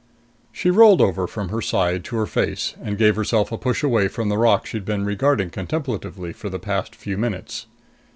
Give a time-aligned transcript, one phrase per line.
[0.51, 4.07] She rolled over from her side to her face and gave herself a push away
[4.07, 7.67] from the rock she'd been regarding contemplatively for the past few minutes.